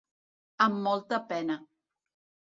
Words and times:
Amb 0.65 0.79
molta 0.87 1.19
pena. 1.33 1.59